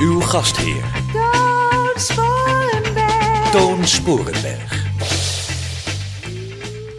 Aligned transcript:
Uw 0.00 0.20
gastheer, 0.20 0.84
Toon 1.12 1.90
Sporenberg. 1.96 3.50
Toon 3.50 3.86
Sporenberg. 3.86 4.86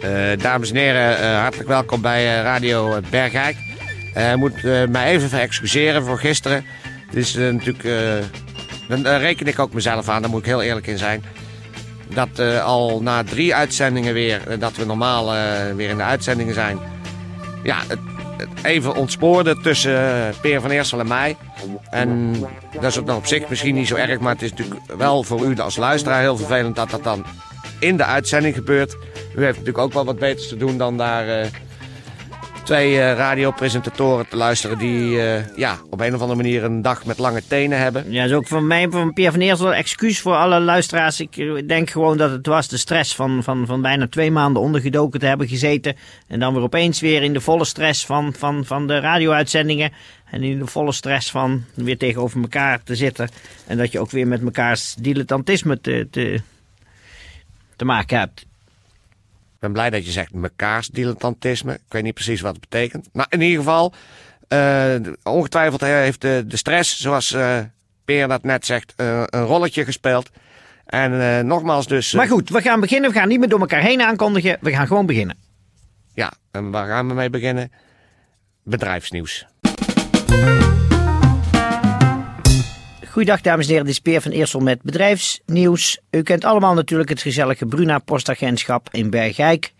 Eh, 0.00 0.38
dames 0.42 0.70
en 0.70 0.76
heren, 0.76 1.18
eh, 1.18 1.40
hartelijk 1.40 1.68
welkom 1.68 2.00
bij 2.00 2.36
eh, 2.36 2.42
Radio 2.42 3.00
Bergijk. 3.10 3.56
Ik 4.14 4.36
moet 4.36 4.64
eh, 4.64 4.86
mij 4.86 5.06
even 5.06 5.28
verexcuseren 5.28 6.04
voor 6.04 6.18
gisteren. 6.18 6.64
Het 7.06 7.16
is 7.16 7.34
natuurlijk, 7.34 7.84
eh, 7.84 8.24
dan 8.88 9.02
daar 9.02 9.20
reken 9.20 9.46
ik 9.46 9.58
ook 9.58 9.72
mezelf 9.72 10.08
aan, 10.08 10.20
daar 10.22 10.30
moet 10.30 10.40
ik 10.40 10.46
heel 10.46 10.62
eerlijk 10.62 10.86
in 10.86 10.98
zijn. 10.98 11.24
Dat 12.08 12.38
eh, 12.38 12.64
al 12.64 13.02
na 13.02 13.24
drie 13.24 13.54
uitzendingen 13.54 14.14
weer, 14.14 14.58
dat 14.58 14.76
we 14.76 14.84
normaal 14.84 15.34
eh, 15.34 15.74
weer 15.74 15.88
in 15.88 15.96
de 15.96 16.02
uitzendingen 16.02 16.54
zijn. 16.54 16.78
Ja, 17.62 17.78
het 17.88 17.98
even 18.62 18.94
ontspoorde 18.94 19.60
tussen 19.60 20.26
eh, 20.28 20.34
Peer 20.40 20.60
van 20.60 20.70
Eersel 20.70 21.00
en 21.00 21.08
mij. 21.08 21.36
En 21.90 22.32
dat 22.72 22.84
is 22.84 22.98
ook 22.98 23.04
nog 23.06 23.16
op 23.16 23.26
zich 23.26 23.48
misschien 23.48 23.74
niet 23.74 23.86
zo 23.86 23.94
erg, 23.94 24.20
maar 24.20 24.32
het 24.32 24.42
is 24.42 24.50
natuurlijk 24.50 24.80
wel 24.96 25.22
voor 25.22 25.44
u 25.44 25.58
als 25.58 25.76
luisteraar 25.76 26.20
heel 26.20 26.36
vervelend 26.36 26.76
dat 26.76 26.90
dat 26.90 27.04
dan 27.04 27.24
in 27.78 27.96
de 27.96 28.04
uitzending 28.04 28.54
gebeurt. 28.54 28.96
U 29.36 29.44
heeft 29.44 29.58
natuurlijk 29.58 29.78
ook 29.78 29.92
wel 29.92 30.04
wat 30.04 30.18
beters 30.18 30.48
te 30.48 30.56
doen 30.56 30.78
dan 30.78 30.96
daar 30.96 31.28
eh, 31.28 31.46
twee 32.70 33.00
eh, 33.00 33.16
radiopresentatoren 33.16 34.28
te 34.28 34.36
luisteren 34.36 34.78
die 34.78 35.22
eh, 35.22 35.56
ja, 35.56 35.78
op 35.88 36.00
een 36.00 36.14
of 36.14 36.20
andere 36.20 36.42
manier 36.42 36.64
een 36.64 36.82
dag 36.82 37.04
met 37.04 37.18
lange 37.18 37.42
tenen 37.46 37.78
hebben. 37.78 38.12
Ja, 38.12 38.24
is 38.24 38.32
ook 38.32 38.46
van 38.46 38.66
mij, 38.66 38.88
van 38.90 39.12
Pierre 39.12 39.32
van 39.32 39.40
Eersel, 39.40 39.74
excuus 39.74 40.20
voor 40.20 40.34
alle 40.34 40.60
luisteraars. 40.60 41.20
Ik 41.20 41.36
eh, 41.36 41.66
denk 41.66 41.90
gewoon 41.90 42.16
dat 42.16 42.30
het 42.30 42.46
was 42.46 42.68
de 42.68 42.76
stress 42.76 43.14
van, 43.14 43.42
van, 43.42 43.66
van 43.66 43.82
bijna 43.82 44.08
twee 44.08 44.30
maanden 44.30 44.62
ondergedoken 44.62 45.20
te 45.20 45.26
hebben 45.26 45.48
gezeten. 45.48 45.96
En 46.26 46.40
dan 46.40 46.54
weer 46.54 46.62
opeens 46.62 47.00
weer 47.00 47.22
in 47.22 47.32
de 47.32 47.40
volle 47.40 47.64
stress 47.64 48.06
van, 48.06 48.34
van, 48.38 48.64
van 48.64 48.86
de 48.86 48.98
radio-uitzendingen. 48.98 49.92
En 50.30 50.42
in 50.42 50.58
de 50.58 50.66
volle 50.66 50.92
stress 50.92 51.30
van 51.30 51.64
weer 51.74 51.98
tegenover 51.98 52.40
elkaar 52.40 52.82
te 52.82 52.96
zitten. 52.96 53.28
En 53.66 53.76
dat 53.76 53.92
je 53.92 54.00
ook 54.00 54.10
weer 54.10 54.26
met 54.26 54.42
mekaars 54.42 54.94
dilettantisme 54.94 55.80
te, 55.80 56.08
te, 56.10 56.40
te 57.76 57.84
maken 57.84 58.18
hebt. 58.18 58.48
Ik 59.60 59.66
ben 59.66 59.72
blij 59.72 59.90
dat 59.90 60.04
je 60.04 60.10
zegt 60.10 60.32
mekaars 60.32 60.88
dilettantisme. 60.88 61.72
Ik 61.74 61.80
weet 61.88 62.02
niet 62.02 62.14
precies 62.14 62.40
wat 62.40 62.52
het 62.52 62.60
betekent. 62.60 63.08
Nou, 63.12 63.26
in 63.30 63.40
ieder 63.40 63.58
geval, 63.58 63.92
eh, 64.48 64.94
ongetwijfeld 65.22 65.80
heeft 65.80 66.20
de, 66.20 66.44
de 66.46 66.56
stress, 66.56 67.00
zoals 67.00 67.32
eh 67.32 67.58
Peer 68.04 68.28
dat 68.28 68.42
net 68.42 68.66
zegt, 68.66 68.92
eh, 68.96 69.22
een 69.26 69.44
rolletje 69.44 69.84
gespeeld. 69.84 70.30
En 70.86 71.46
nogmaals 71.46 71.86
dus... 71.86 72.12
Maar 72.12 72.26
goed, 72.26 72.50
we 72.50 72.60
gaan 72.60 72.80
beginnen. 72.80 73.10
We 73.10 73.18
gaan 73.18 73.28
niet 73.28 73.38
meer 73.38 73.48
door 73.48 73.60
elkaar 73.60 73.82
heen 73.82 74.00
aankondigen. 74.02 74.58
We 74.60 74.70
gaan 74.70 74.86
gewoon 74.86 75.06
beginnen. 75.06 75.36
Ja, 76.14 76.32
en 76.50 76.70
waar 76.70 76.86
gaan 76.86 77.08
we 77.08 77.14
mee 77.14 77.30
beginnen? 77.30 77.72
Bedrijfsnieuws. 78.64 79.46
Goeiedag 83.10 83.40
dames 83.40 83.64
en 83.64 83.70
heren, 83.70 83.86
dit 83.86 83.94
is 83.94 84.00
Peer 84.00 84.20
van 84.20 84.30
Eersel 84.30 84.60
met 84.60 84.82
bedrijfsnieuws. 84.82 85.98
U 86.10 86.22
kent 86.22 86.44
allemaal 86.44 86.74
natuurlijk 86.74 87.08
het 87.08 87.22
gezellige 87.22 87.66
Bruna 87.66 87.98
postagentschap 87.98 88.88
in 88.90 89.10
Bergijk. 89.10 89.72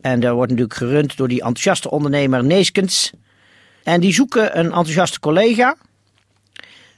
En 0.00 0.20
dat 0.20 0.34
wordt 0.34 0.50
natuurlijk 0.50 0.78
gerund 0.78 1.16
door 1.16 1.28
die 1.28 1.40
enthousiaste 1.40 1.90
ondernemer 1.90 2.44
Neeskens. 2.44 3.12
En 3.82 4.00
die 4.00 4.12
zoeken 4.12 4.58
een 4.58 4.64
enthousiaste 4.64 5.20
collega. 5.20 5.76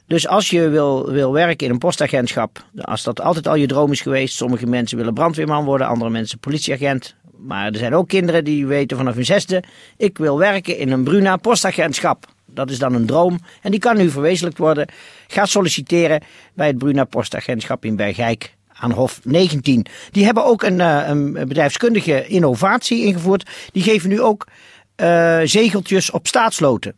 Dus 0.07 0.29
als 0.29 0.51
je 0.51 0.69
wil, 0.69 1.11
wil 1.13 1.33
werken 1.33 1.67
in 1.67 1.73
een 1.73 1.79
postagentschap, 1.79 2.65
als 2.81 3.03
dat 3.03 3.21
altijd 3.21 3.49
al 3.49 3.55
je 3.55 3.67
droom 3.67 3.93
is 3.93 4.01
geweest. 4.01 4.37
Sommige 4.37 4.67
mensen 4.67 4.99
willen 4.99 5.15
brandweerman 5.15 5.65
worden, 5.65 5.87
andere 5.87 6.11
mensen 6.11 6.39
politieagent. 6.39 7.15
Maar 7.39 7.67
er 7.67 7.79
zijn 7.79 7.95
ook 7.95 8.09
kinderen 8.09 8.45
die 8.45 8.67
weten 8.67 8.97
vanaf 8.97 9.15
hun 9.15 9.25
zesde, 9.25 9.63
ik 9.97 10.19
wil 10.19 10.39
werken 10.39 10.79
in 10.79 10.93
een 10.93 11.05
Bruna 11.05 11.37
postagentschap. 11.37 12.27
Dat 12.47 12.71
is 12.71 12.79
dan 12.79 12.95
een 12.95 13.07
droom 13.07 13.39
en 13.63 13.71
die 13.71 13.81
kan 13.81 13.97
nu 13.97 14.11
verwezenlijkt 14.11 14.59
worden. 14.59 14.89
Ga 15.27 15.47
solliciteren 15.47 16.23
bij 16.55 16.67
het 16.67 16.79
Bruna 16.79 17.05
postagentschap 17.05 17.85
in 17.85 17.97
Bergijk 17.97 18.57
aan 18.73 18.91
Hof 18.91 19.21
19. 19.25 19.87
Die 20.11 20.25
hebben 20.25 20.45
ook 20.45 20.63
een, 20.63 20.81
eh, 20.81 21.09
een 21.09 21.33
bedrijfskundige 21.33 22.27
innovatie 22.27 23.05
ingevoerd. 23.05 23.51
Die 23.73 23.83
geven 23.83 24.09
nu 24.09 24.21
ook 24.21 24.47
eh, 24.95 25.41
zegeltjes 25.45 26.11
op 26.11 26.27
staatsloten. 26.27 26.95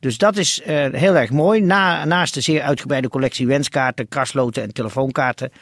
Dus 0.00 0.18
dat 0.18 0.36
is 0.36 0.62
eh, 0.62 0.86
heel 0.92 1.16
erg 1.16 1.30
mooi. 1.30 1.60
Na, 1.60 2.04
naast 2.04 2.34
de 2.34 2.40
zeer 2.40 2.62
uitgebreide 2.62 3.08
collectie 3.08 3.46
wenskaarten, 3.46 4.08
krasloten 4.08 4.62
en 4.62 4.72
telefoonkaarten. 4.72 5.52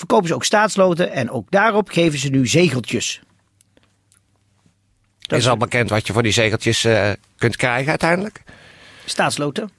Verkopen 0.00 0.28
ze 0.28 0.34
ook 0.34 0.44
staatsloten 0.44 1.12
en 1.12 1.30
ook 1.30 1.50
daarop 1.50 1.88
geven 1.88 2.18
ze 2.18 2.28
nu 2.28 2.46
zegeltjes. 2.46 3.20
is 5.28 5.48
al 5.48 5.56
bekend 5.56 5.90
wat 5.90 6.06
je 6.06 6.12
voor 6.12 6.22
die 6.22 6.32
zegeltjes 6.32 6.84
eh, 6.84 7.10
kunt 7.36 7.56
krijgen 7.56 7.88
uiteindelijk. 7.88 8.42
Staatsloten. 9.04 9.70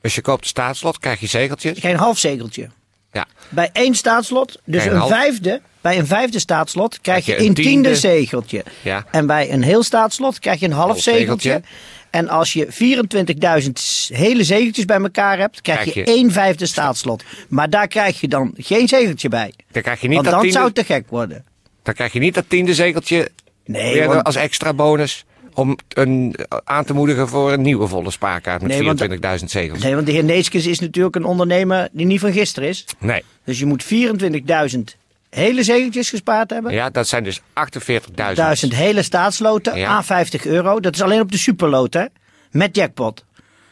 Dus 0.00 0.14
je 0.14 0.20
koopt 0.20 0.42
een 0.42 0.48
staatslot, 0.48 0.98
krijg 0.98 1.20
je 1.20 1.26
zegeltjes. 1.26 1.72
Je 1.74 1.80
krijgt 1.80 1.98
een 1.98 2.04
half 2.04 2.18
zegeltje. 2.18 2.68
Ja, 3.12 3.26
Bij 3.48 3.70
één 3.72 3.94
staatslot, 3.94 4.60
dus 4.64 4.84
een 4.84 5.06
vijfde, 5.06 5.60
bij 5.88 5.98
een 5.98 6.06
vijfde 6.06 6.38
staatslot 6.38 7.00
krijg 7.00 7.26
je 7.26 7.38
een 7.38 7.46
een 7.46 7.54
tiende 7.54 7.70
tiende. 7.70 7.94
zegeltje. 7.96 8.64
Ja. 8.82 9.04
En 9.10 9.26
bij 9.26 9.52
een 9.52 9.62
heel 9.62 9.82
staatslot 9.82 10.38
krijg 10.38 10.60
je 10.60 10.66
een 10.66 10.72
half 10.72 10.86
Half 10.88 11.00
zegeltje. 11.02 11.48
zegeltje. 11.48 11.76
En 12.10 12.28
als 12.28 12.52
je 12.52 12.66
24.000 12.72 14.16
hele 14.16 14.44
zegeltjes 14.44 14.84
bij 14.84 14.96
elkaar 15.00 15.38
hebt, 15.38 15.60
krijg, 15.60 15.78
Krijg 15.80 15.94
je 15.94 16.00
je- 16.00 16.06
één 16.18 16.30
vijfde 16.32 16.66
staatslot. 16.66 17.24
Maar 17.48 17.70
daar 17.70 17.88
krijg 17.88 18.20
je 18.20 18.28
dan 18.28 18.54
geen 18.56 18.88
zegeltje 18.88 19.28
bij. 19.28 19.52
dan 19.70 19.82
krijg 19.82 20.00
je 20.00 20.06
niet, 20.08 20.14
Want 20.16 20.24
dat, 20.30 20.34
dan 20.34 20.42
tiende, 20.42 20.56
zou 20.58 20.66
het 20.74 20.86
te 20.86 20.92
gek 20.94 21.04
worden. 21.08 21.44
dan 21.82 21.94
krijg 21.94 22.12
je 22.12 22.18
niet 22.18 22.34
dat 22.34 22.44
tiende 22.48 22.74
zegeltje 22.74 23.28
Nee, 23.64 24.06
want- 24.06 24.24
als 24.24 24.36
extra 24.36 24.72
bonus. 24.74 25.24
Om 25.54 25.76
een, 25.88 26.34
aan 26.64 26.84
te 26.84 26.94
moedigen 26.94 27.28
voor 27.28 27.52
een 27.52 27.62
nieuwe 27.62 27.86
volle 27.86 28.10
spaarkaart 28.10 28.62
met 28.62 28.70
Nee, 28.70 28.82
want- 28.82 28.98
24.000 28.98 29.50
zegels. 29.50 29.82
Nee, 29.82 29.94
want 29.94 30.06
de 30.06 30.12
heer 30.12 30.24
Neeskens 30.24 30.66
is 30.66 30.80
natuurlijk 30.80 31.16
een 31.16 31.24
ondernemer 31.24 31.88
die 31.92 32.06
niet 32.06 32.20
van 32.20 32.32
gisteren 32.32 32.68
is. 32.68 32.84
Nee. 32.98 33.22
Dus 33.44 33.58
je 33.58 33.66
moet 33.66 33.84
24.000 33.84 34.96
hele 35.30 35.62
zegeltjes 35.62 36.10
gespaard 36.10 36.50
hebben. 36.50 36.72
Ja, 36.72 36.90
dat 36.90 37.08
zijn 37.08 37.24
dus 37.24 37.40
48.000. 37.40 38.12
1000 38.34 38.74
hele 38.74 39.02
staatsloten, 39.02 39.76
Ja. 39.78 39.88
aan 39.88 40.04
50 40.04 40.46
euro. 40.46 40.80
Dat 40.80 40.94
is 40.94 41.02
alleen 41.02 41.20
op 41.20 41.32
de 41.32 41.38
superloot, 41.38 41.94
hè? 41.94 42.04
Met 42.50 42.76
jackpot. 42.76 43.24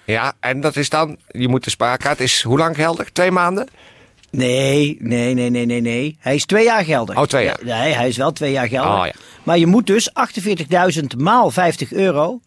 Ja, 0.05 0.33
en 0.41 0.61
dat 0.61 0.77
is 0.77 0.89
dan, 0.89 1.17
je 1.29 1.49
moet 1.49 1.65
de 1.65 1.71
spaarkaart, 1.71 2.21
is 2.21 2.43
hoe 2.43 2.59
lang 2.59 2.77
geldig? 2.77 3.11
Twee 3.11 3.31
maanden? 3.31 3.69
Nee, 4.31 4.97
nee, 5.01 5.35
nee, 5.35 5.51
nee, 5.51 5.67
nee, 5.67 5.81
nee. 5.81 6.17
Hij 6.21 6.35
is 6.35 6.45
twee 6.47 6.65
jaar 6.65 6.85
geldig. 6.85 7.17
Oh, 7.17 7.23
twee 7.23 7.45
jaar. 7.45 7.59
Ja, 7.65 7.79
Nee, 7.83 7.93
hij 7.93 8.09
is 8.09 8.17
wel 8.17 8.33
twee 8.33 8.53
jaar 8.53 8.69
geldig. 8.69 8.99
Oh, 9.01 9.07
ja. 9.07 9.13
Maar 9.43 9.59
je 9.59 9.67
moet 9.67 9.87
dus 9.87 10.11
48.000 10.13 11.17
maal 11.19 11.51
50 11.51 11.93
euro 11.93 12.41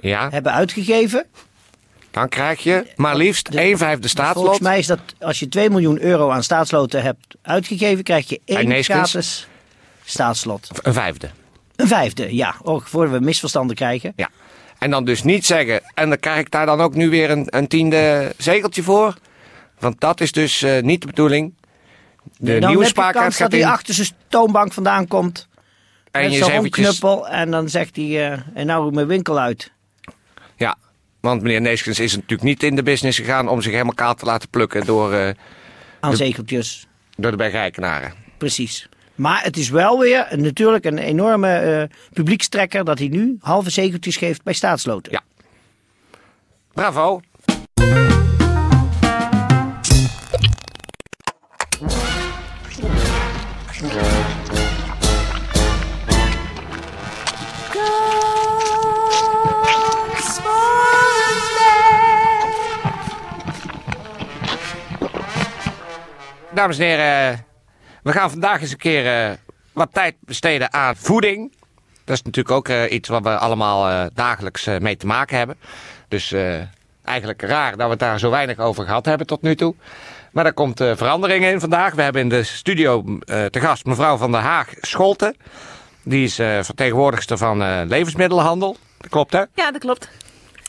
Ja, 0.00 0.28
hebben 0.30 0.52
uitgegeven. 0.52 1.26
Dan 2.12 2.28
krijg 2.28 2.62
je 2.62 2.86
maar 2.96 3.16
liefst 3.16 3.52
De- 3.52 3.60
1 3.60 3.78
vijfde 3.78 4.08
Volgens 4.08 4.10
staatslot. 4.12 4.60
mij 4.60 4.78
is 4.78 4.86
dat 4.86 5.00
als 5.20 5.38
je 5.38 5.48
2 5.48 5.70
miljoen 5.70 6.00
euro 6.00 6.30
aan 6.30 6.42
staatsloten 6.42 7.02
hebt 7.02 7.26
uitgegeven, 7.42 8.04
krijg 8.04 8.28
je 8.28 8.40
één 8.44 8.84
gratis 8.84 9.48
staatslot. 10.04 10.68
Een 10.82 10.92
vijfde. 10.92 11.30
Een 11.76 11.86
vijfde, 11.88 12.34
ja. 12.34 12.54
Oh, 12.62 12.84
voordat 12.84 13.18
we 13.18 13.24
misverstanden 13.24 13.76
krijgen. 13.76 14.12
Ja. 14.16 14.28
En 14.78 14.90
dan 14.90 15.04
dus 15.04 15.22
niet 15.22 15.46
zeggen, 15.46 15.82
en 15.94 16.08
dan 16.08 16.18
krijg 16.18 16.38
ik 16.38 16.50
daar 16.50 16.66
dan 16.66 16.80
ook 16.80 16.94
nu 16.94 17.10
weer 17.10 17.30
een, 17.30 17.46
een 17.48 17.68
tiende 17.68 18.34
zegeltje 18.38 18.82
voor. 18.82 19.14
Want 19.78 20.00
dat 20.00 20.20
is 20.20 20.32
dus 20.32 20.62
eh, 20.62 20.82
niet 20.82 21.00
de 21.00 21.06
bedoeling. 21.06 21.54
De 22.38 22.58
dan 22.58 22.68
nieuwe 22.70 22.86
spaarkaart 22.86 23.34
gaat 23.34 23.50
dat 23.50 23.60
hij 23.60 23.70
achter 23.70 23.94
zijn 23.94 24.08
toonbank 24.28 24.72
vandaan 24.72 25.08
komt. 25.08 25.48
En 26.10 26.22
met 26.22 26.32
je 26.32 26.38
zo'n 26.38 26.50
eventjes... 26.50 26.86
knuppel. 26.86 27.28
En 27.28 27.50
dan 27.50 27.68
zegt 27.68 27.96
hij, 27.96 28.32
eh, 28.32 28.38
en 28.54 28.66
nou 28.66 28.92
mijn 28.92 29.06
winkel 29.06 29.38
uit. 29.38 29.72
Ja, 30.56 30.76
want 31.22 31.42
meneer 31.42 31.60
Neeskens 31.60 31.98
is 32.00 32.14
natuurlijk 32.14 32.42
niet 32.42 32.62
in 32.62 32.76
de 32.76 32.82
business 32.82 33.18
gegaan 33.18 33.48
om 33.48 33.62
zich 33.62 33.72
helemaal 33.72 33.94
kaal 33.94 34.14
te 34.14 34.24
laten 34.24 34.48
plukken 34.48 34.86
door, 34.86 35.12
eh, 35.12 35.30
Aan 36.00 36.16
door 37.16 37.30
de 37.30 37.36
Bergrijkenaren. 37.36 38.12
Precies. 38.38 38.88
Maar 39.14 39.42
het 39.42 39.56
is 39.56 39.68
wel 39.68 39.98
weer 39.98 40.26
een- 40.30 40.42
natuurlijk 40.42 40.84
een 40.84 40.98
enorme 40.98 41.48
eh 41.56 41.96
publiekstrekker 42.12 42.84
dat 42.84 42.98
hij 42.98 43.08
nu 43.08 43.36
halve 43.40 43.70
zegeltjes 43.70 44.16
geeft 44.16 44.42
bij 44.42 44.52
staatsloten. 44.52 45.12
Ja. 45.12 45.20
Bravo. 46.72 47.20
Dames 66.54 66.78
en 66.78 66.84
heren, 66.84 67.44
we 68.02 68.12
gaan 68.12 68.30
vandaag 68.30 68.60
eens 68.60 68.70
een 68.70 68.76
keer 68.76 69.06
eh, 69.06 69.30
wat 69.72 69.88
tijd 69.92 70.14
besteden 70.20 70.72
aan 70.72 70.96
voeding. 70.96 71.52
Dat 72.04 72.16
is 72.16 72.22
natuurlijk 72.22 72.54
ook 72.54 72.68
eh, 72.68 72.92
iets 72.92 73.08
wat 73.08 73.22
we 73.22 73.36
allemaal 73.38 73.88
eh, 73.88 74.10
dagelijks 74.14 74.66
mee 74.78 74.96
te 74.96 75.06
maken 75.06 75.36
hebben. 75.36 75.56
Dus 76.08 76.34
eigenlijk 77.04 77.42
raar 77.42 77.70
dat 77.70 77.84
we 77.84 77.90
het 77.90 77.98
daar 77.98 78.18
zo 78.18 78.30
weinig 78.30 78.58
over 78.58 78.84
gehad 78.84 79.04
hebben 79.04 79.26
tot 79.26 79.42
nu 79.42 79.54
toe. 79.54 79.74
Maar 80.32 80.46
er 80.46 80.52
komt 80.52 80.78
verandering 80.78 81.44
in 81.44 81.60
vandaag. 81.60 81.94
We 81.94 82.02
hebben 82.02 82.22
in 82.22 82.28
de 82.28 82.42
studio 82.42 83.18
te 83.26 83.60
gast 83.60 83.84
mevrouw 83.84 84.16
van 84.16 84.32
der 84.32 84.40
Haag 84.40 84.68
Scholten. 84.80 85.36
Die 86.02 86.24
is 86.24 86.34
vertegenwoordigster 86.34 87.38
van 87.38 87.86
levensmiddelenhandel. 87.86 88.76
Dat 88.98 89.10
klopt 89.10 89.32
hè? 89.32 89.38
Ja, 89.54 89.70
dat 89.70 89.78
klopt. 89.78 90.08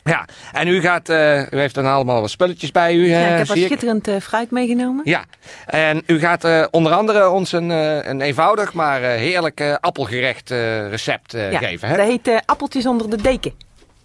Ja, 0.03 0.25
en 0.51 0.67
u 0.67 0.81
gaat, 0.81 1.09
eh, 1.09 1.39
u 1.39 1.59
heeft 1.59 1.75
dan 1.75 1.85
allemaal 1.85 2.21
wat 2.21 2.29
spulletjes 2.29 2.71
bij 2.71 2.95
u. 2.95 3.07
Ja, 3.07 3.17
eh, 3.17 3.31
ik 3.31 3.37
heb 3.37 3.47
wat 3.47 3.57
schitterend 3.57 4.07
eh, 4.07 4.19
fruit 4.19 4.51
meegenomen. 4.51 5.01
Ja, 5.05 5.23
en 5.65 6.03
u 6.05 6.19
gaat 6.19 6.69
onder 6.71 6.91
andere 6.91 7.29
ons 7.29 7.51
een, 7.51 7.69
een 8.09 8.21
eenvoudig 8.21 8.73
maar 8.73 9.01
heerlijk 9.01 9.77
appelgerecht 9.79 10.49
recept 10.89 11.31
Ja, 11.31 11.57
geven. 11.57 11.89
Hè? 11.89 11.97
Dat 11.97 12.05
heet 12.05 12.41
appeltjes 12.45 12.85
onder 12.85 13.09
de 13.09 13.21
deken. 13.21 13.53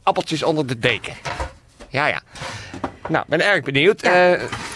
Appeltjes 0.03 0.43
onder 0.43 0.67
de 0.67 0.79
deken. 0.79 1.15
Ja, 1.89 2.07
ja. 2.07 2.21
Nou, 3.09 3.25
ben 3.29 3.41
erg 3.41 3.63
benieuwd. 3.63 4.03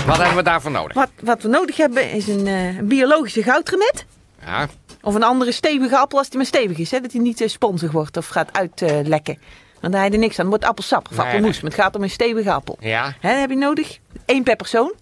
Wat 0.06 0.16
hebben 0.16 0.36
we 0.36 0.42
daarvoor 0.42 0.70
nodig? 0.70 0.94
Wat, 0.94 1.10
wat 1.20 1.42
we 1.42 1.48
nodig 1.48 1.76
hebben 1.76 2.10
is 2.10 2.28
een, 2.28 2.46
een 2.46 2.88
biologische 2.88 3.42
goudremet. 3.42 4.04
Ja, 4.44 4.69
Of 5.00 5.14
een 5.14 5.22
andere 5.22 5.52
stevige 5.52 5.98
appel 5.98 6.19
als 6.19 6.28
die 6.28 6.36
maar 6.36 6.46
stevig 6.46 6.78
is. 6.78 6.90
Hè? 6.90 7.00
Dat 7.00 7.12
hij 7.12 7.20
niet 7.20 7.42
sponsig 7.46 7.92
wordt 7.92 8.16
of 8.16 8.28
gaat 8.28 8.48
uitlekken. 8.52 9.38
Want 9.82 9.93
daar 9.94 10.02
heb 10.02 10.12
je 10.12 10.19
niks 10.19 10.38
aan. 10.38 10.49
Wordt 10.49 10.64
appelsap 10.64 11.08
of 11.11 11.19
appelmoes. 11.19 11.43
nee. 11.52 11.62
Maar 11.62 11.70
het 11.70 11.81
gaat 11.81 11.96
om 11.96 12.02
een 12.02 12.11
stevige 12.11 12.52
appel. 12.52 12.76
ja, 12.81 13.14
Hè, 13.20 13.31
heb 13.32 13.50
je 13.50 13.56
nodig. 13.56 13.99
Eén 14.26 14.43
per 14.43 14.56
persoon. 14.56 14.94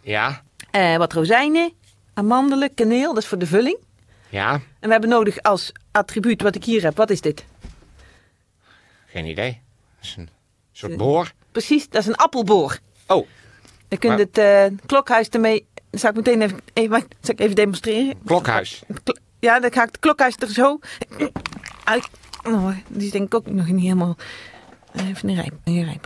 ja, 0.00 0.42
Eh, 0.70 0.96
wat 0.96 1.12
rozijnen, 1.12 1.72
amandelen, 2.14 2.74
kaneel. 2.74 3.14
Dat 3.14 3.22
is 3.22 3.28
voor 3.28 3.38
de 3.38 3.46
vulling. 3.46 3.76
ja. 4.28 4.52
En 4.52 4.60
we 4.80 4.90
hebben 4.90 5.08
nodig 5.10 5.42
als 5.42 5.72
attribuut 5.92 6.42
wat 6.42 6.54
ik 6.54 6.64
hier 6.64 6.82
heb. 6.82 6.96
Wat 6.96 7.10
is 7.10 7.20
dit? 7.20 7.44
Geen 9.06 9.24
idee. 9.26 9.60
Dat 9.96 10.04
is 10.04 10.14
een 10.18 10.28
soort 10.72 10.96
boor. 10.96 11.32
Precies, 11.52 11.88
dat 11.88 12.00
is 12.00 12.06
een 12.08 12.16
appelboor. 12.16 12.78
Oh, 13.06 13.26
Dan 13.88 13.98
kun 13.98 14.10
je 14.10 14.16
Maar- 14.16 14.26
het 14.32 14.38
eh, 14.72 14.78
klokhuis 14.86 15.28
ermee... 15.28 15.66
Dan 15.90 16.00
zal 16.00 16.10
ik 16.10 16.16
meteen 16.16 16.42
even, 16.42 16.58
even, 16.72 16.90
wacht, 16.90 17.06
zal 17.20 17.34
ik 17.34 17.40
even 17.40 17.54
demonstreren. 17.54 18.14
klokhuis. 18.24 18.82
Ja, 19.40 19.60
dan 19.60 19.72
ga 19.72 19.80
ik 19.82 19.86
het 19.88 19.98
klokhuis 19.98 20.36
er 20.38 20.48
zo 20.50 20.78
uit. 21.84 22.08
Oh, 22.46 22.68
die 22.88 23.06
is 23.06 23.10
denk 23.12 23.26
ik 23.26 23.34
ook 23.34 23.46
nog 23.46 23.66
niet 23.66 23.82
helemaal... 23.82 24.16
Even 25.08 25.28
een 25.28 25.34
rijp, 25.34 25.52
een. 25.64 26.00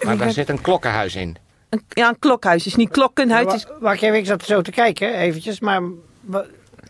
Maar 0.00 0.16
daar 0.16 0.30
zit 0.32 0.48
een 0.48 0.60
klokkenhuis 0.60 1.14
in. 1.14 1.36
Een- 1.68 1.82
Ja, 1.88 2.08
een 2.08 2.18
klokhuis 2.18 2.66
is 2.66 2.74
niet 2.76 2.90
klokkenhuis. 2.90 3.54
Is, 3.54 3.64
Wa- 3.64 3.76
Wacht 3.80 4.02
even, 4.02 4.16
ik 4.16 4.26
zat 4.26 4.42
zo 4.44 4.60
te 4.62 4.70
kijken, 4.70 5.14
eventjes. 5.14 5.60
Maar 5.60 5.80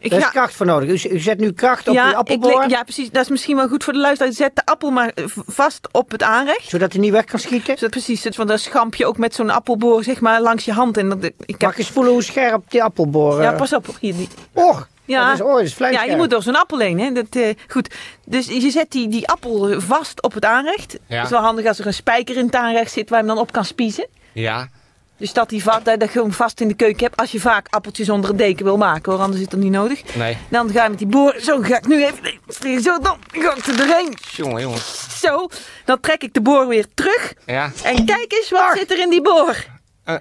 er 0.00 0.12
is 0.12 0.30
kracht 0.30 0.54
voor 0.54 0.66
nodig. 0.66 1.04
U, 1.04 1.08
u 1.08 1.18
zet 1.18 1.38
nu 1.38 1.52
kracht 1.52 1.78
op 1.88 1.94
die 1.94 1.94
ja, 1.94 2.10
ik 2.10 2.14
appelboor, 2.14 2.68
ja, 2.68 2.82
precies. 2.82 3.10
Dat 3.10 3.22
is 3.22 3.28
misschien 3.28 3.56
wel 3.56 3.68
goed 3.68 3.84
voor 3.84 3.92
de 3.92 3.98
luisteraar. 3.98 4.32
Zet 4.32 4.56
de 4.56 4.64
appel 4.66 4.90
maar 4.90 5.08
eh, 5.08 5.24
vast 5.46 5.88
op 5.92 6.10
het 6.10 6.22
aanrecht. 6.22 6.68
zodat 6.68 6.92
hij 6.92 7.00
niet 7.00 7.10
weg 7.12 7.24
kan 7.24 7.38
schieten. 7.38 7.74
Zodat 7.74 7.90
precies, 7.90 8.24
het 8.24 8.34
van 8.34 8.46
dat 8.46 8.60
schampje 8.60 9.06
ook 9.06 9.18
met 9.18 9.34
zo'n 9.34 9.50
appelboor 9.50 10.04
zeg 10.04 10.20
maar 10.20 10.40
langs 10.40 10.64
je 10.64 10.72
hand. 10.72 10.96
En 10.96 11.08
dat, 11.08 11.24
ik 11.24 11.34
heb, 11.46 11.60
Mag 11.60 11.72
ik 11.72 11.78
eens 11.78 11.90
voelen 11.90 12.12
hoe 12.12 12.22
scherp 12.22 12.70
die 12.70 12.82
appelboor... 12.82 13.42
ja, 13.42 13.52
eh, 13.52 13.56
pas 13.58 13.72
op. 13.74 13.96
Hier, 14.00 14.14
die, 14.16 14.28
Och, 14.52 14.88
Ja. 15.04 15.26
dat 15.26 15.34
is, 15.34 15.40
oh, 15.40 15.52
dat 15.52 15.60
is 15.62 15.74
vlees. 15.74 15.92
Ja, 15.94 16.02
je 16.04 16.16
moet 16.16 16.30
door 16.30 16.42
zo'n 16.42 16.56
appel 16.60 16.78
heen. 16.78 17.00
Hè? 17.00 17.12
Dat, 17.12 17.26
eh, 17.30 17.54
goed. 17.68 17.94
Dus 18.26 18.46
je 18.46 18.70
zet 18.70 18.90
die, 18.90 19.08
die 19.08 19.28
appel 19.28 19.80
vast 19.80 20.22
op 20.22 20.34
het 20.34 20.44
aanrecht. 20.44 20.98
Ja. 21.06 21.16
Het 21.16 21.24
is 21.24 21.30
wel 21.30 21.40
handig 21.40 21.66
als 21.66 21.78
er 21.78 21.86
een 21.86 21.94
spijker 21.94 22.36
in 22.36 22.46
het 22.46 22.54
aanrecht 22.54 22.92
zit 22.92 23.10
waar 23.10 23.18
je 23.20 23.26
hem 23.26 23.34
dan 23.34 23.44
op 23.44 23.52
kan 23.52 23.64
spiezen. 23.64 24.06
Ja, 24.32 24.68
Dus 25.16 25.32
dat 25.32 25.48
die 25.48 25.62
va- 25.62 25.80
dat, 25.82 26.00
dat 26.00 26.12
je 26.12 26.20
hem 26.20 26.32
vast 26.32 26.60
in 26.60 26.68
de 26.68 26.74
keuken 26.74 27.04
hebt. 27.04 27.16
Als 27.20 27.32
je 27.32 27.40
vaak 27.40 27.66
appeltjes 27.70 28.08
onder 28.08 28.30
een 28.30 28.36
deken 28.36 28.64
wil 28.64 28.76
maken 28.76 29.12
hoor, 29.12 29.20
anders 29.20 29.40
is 29.40 29.48
dat 29.48 29.60
niet 29.60 29.70
nodig. 29.72 30.14
nee. 30.14 30.36
Dan 30.48 30.70
ga 30.70 30.82
je 30.84 30.88
met 30.90 30.98
die 30.98 31.06
boor. 31.06 31.34
Zo 31.40 31.60
ga 31.60 31.76
ik 31.76 31.86
nu 31.86 32.04
even. 32.04 32.18
nee, 32.62 32.80
Zo 32.80 32.98
dan 32.98 33.16
ga 33.30 33.54
ik 33.56 33.66
er 33.66 33.76
doorheen. 33.76 34.14
Jongen, 34.36 34.60
jongen. 34.62 34.78
Zo. 35.20 35.48
Dan 35.84 36.00
trek 36.00 36.22
ik 36.22 36.34
de 36.34 36.40
boor 36.40 36.66
weer 36.68 36.86
terug. 36.94 37.34
Ja, 37.46 37.70
En 37.84 38.04
kijk 38.04 38.32
eens 38.32 38.50
wat 38.50 38.74
zit 38.78 38.90
er 38.90 38.98
in 38.98 39.10
die 39.10 39.22
boor. 39.22 39.64
eh, 40.04 40.14
eh, 40.14 40.20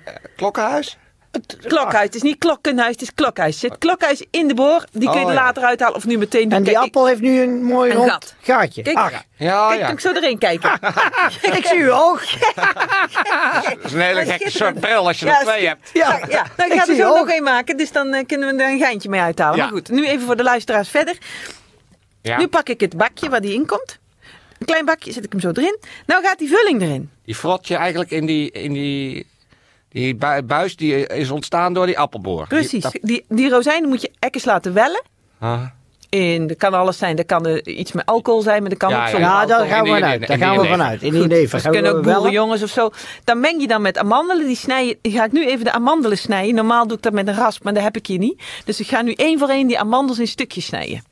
Klokhuis. 1.68 2.06
Het 2.06 2.16
is 2.16 2.22
niet 2.22 2.38
klokkenhuis, 2.38 2.92
het 2.92 3.02
is 3.02 3.14
klokhuis. 3.14 3.60
Zit 3.60 3.78
klokhuis 3.78 4.24
in 4.32 4.48
de 4.48 4.54
boor. 4.54 4.86
Die 4.92 5.10
kun 5.10 5.20
je 5.20 5.26
Oh, 5.26 5.30
er 5.32 5.36
ja. 5.38 5.42
later 5.44 5.64
uithalen 5.64 5.96
of 5.96 6.06
nu 6.06 6.18
meteen 6.18 6.50
doen. 6.50 6.58
En 6.58 6.64
die 6.64 6.74
Kijk, 6.74 6.86
ik- 6.86 6.94
appel 6.96 7.08
heeft 7.08 7.22
nu 7.22 7.42
een 7.42 7.64
mooi 7.64 7.90
Een 7.92 7.96
rond 7.98 8.10
gat. 8.12 8.36
gaatje. 8.42 8.82
Kijk, 8.82 8.98
Ach, 8.98 9.12
Ja, 9.36 9.68
Kijk, 9.68 9.80
ja. 9.80 9.86
kan 9.86 9.94
ik 9.96 10.00
zo 10.00 10.12
erin 10.14 10.38
kijken. 10.38 10.72
ik 11.58 11.66
zie 11.66 11.80
uw 11.84 11.92
oog. 12.06 12.24
Dat 13.76 13.84
is 13.86 13.92
een 13.94 14.00
hele 14.00 14.26
gekke 14.26 14.50
soort 14.50 14.80
bril 14.80 15.08
als 15.08 15.20
je 15.20 15.26
er 15.26 15.32
Ja, 15.32 15.40
twee 15.40 15.68
hebt. 15.68 15.90
Ja, 15.94 16.20
ja. 16.30 16.46
Nou, 16.58 16.70
ik 16.70 16.76
Ik 16.76 16.82
ga 16.82 16.88
er 16.88 16.96
zo 16.96 17.08
nog 17.08 17.18
ook. 17.20 17.30
een 17.30 17.44
maken, 17.44 17.78
dus 17.78 17.92
dan 17.92 18.14
eh, 18.14 18.26
kunnen 18.26 18.56
we 18.58 18.64
er 18.64 18.70
een 18.70 18.80
geintje 18.80 19.10
mee 19.10 19.22
uithalen. 19.22 19.56
Ja. 19.58 19.64
Maar 19.64 19.72
goed, 19.74 19.90
nu 19.90 20.08
even 20.08 20.26
voor 20.26 20.38
de 20.38 20.44
luisteraars 20.44 20.90
verder. 20.90 21.18
Ja, 22.22 22.38
Nu 22.38 22.48
pak 22.48 22.70
ik 22.70 22.80
het 22.80 22.98
bakje 22.98 23.30
waar 23.30 23.42
die 23.42 23.54
in 23.54 23.66
komt. 23.66 24.00
Een 24.60 24.66
klein 24.66 24.86
bakje, 24.86 25.12
zet 25.12 25.24
ik 25.26 25.32
hem 25.32 25.42
zo 25.42 25.50
erin. 25.54 25.80
Nou 26.06 26.24
gaat 26.24 26.38
die 26.40 26.48
vulling 26.50 26.82
erin. 26.82 27.10
die 27.26 27.36
frot 27.36 27.68
je 27.68 27.76
eigenlijk 27.76 28.12
in 28.12 28.26
die, 28.26 28.52
in 28.52 28.74
die, 28.74 29.28
die 29.92 30.16
bui- 30.16 30.42
buis 30.44 30.76
die 30.76 31.08
is 31.08 31.30
ontstaan 31.30 31.74
door 31.74 31.86
die 31.86 32.00
appelboor. 32.00 32.48
Precies. 32.48 32.86
Die, 33.02 33.26
die 33.30 33.50
rozijnen 33.50 33.90
moet 33.90 34.02
je 34.02 34.12
ekkers 34.20 34.46
laten 34.46 34.74
wellen. 34.74 35.04
Ah. 35.40 35.62
En 36.10 36.48
dat 36.48 36.58
kan 36.58 36.74
alles 36.74 36.98
zijn. 36.98 37.16
Dat 37.16 37.26
kan 37.26 37.46
er 37.46 37.68
iets 37.68 37.92
met 37.92 38.06
alcohol 38.06 38.42
zijn, 38.42 38.62
maar 38.62 38.70
dat 38.70 38.78
kan 38.80 38.90
Ja, 38.90 38.96
ook 38.96 39.02
ja. 39.06 39.10
zonder 39.12 39.30
Ja, 39.30 39.40
alcohol. 39.42 39.58
daar 39.60 39.68
gaan 39.68 39.84
we 39.84 39.90
In 39.90 39.96
vanuit. 39.96 40.22
in 40.22 40.28
Daar 40.28 40.38
gaan 40.38 40.58
we 40.60 40.68
vanuit. 40.68 41.02
In 41.02 41.12
die 41.14 41.28
neven. 41.28 41.50
dus 41.52 41.62
gaan 41.62 41.72
kunnen 41.72 41.96
ook 41.96 42.04
wel- 42.04 42.16
boerenjongens 42.16 42.64
of 42.64 42.70
zo. 42.70 42.90
Dan 43.24 43.40
meng 43.40 43.62
je 43.62 43.68
dan 43.68 43.82
met 43.82 43.98
amandelen. 43.98 44.48
Die 44.48 44.56
snij 44.56 44.86
je, 44.88 44.98
die 45.02 45.12
ga 45.12 45.24
ik 45.26 45.32
nu 45.32 45.46
even 45.48 45.66
de 45.66 45.72
amandelen 45.72 46.18
snijden. 46.18 46.56
Normaal 46.56 46.88
doe 46.88 46.98
ik 46.98 47.04
dat 47.04 47.14
met 47.14 47.28
een 47.28 47.36
rasp, 47.36 47.64
maar 47.64 47.74
dat 47.74 47.84
heb 47.84 47.96
ik 47.98 48.08
hier 48.08 48.18
niet. 48.18 48.42
Dus 48.66 48.80
ik 48.80 48.88
ga 48.88 49.02
nu 49.02 49.14
één 49.14 49.40
voor 49.40 49.50
één 49.50 49.68
die 49.68 49.80
amandels 49.80 50.20
in 50.20 50.28
stukjes 50.28 50.66
snijden. 50.66 51.04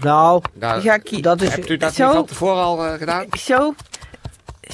Nou, 0.00 0.42
ga 0.60 0.94
ik 0.94 1.08
hier. 1.08 1.22
dat 1.22 1.40
is, 1.40 1.48
hebt 1.48 1.70
u 1.70 1.76
dat 1.76 1.94
Zo. 1.94 2.04
niet 2.06 2.14
van 2.14 2.26
tevoren 2.26 2.62
al 2.62 2.84
eh, 2.86 2.92
gedaan? 2.94 3.26
Zo. 3.38 3.74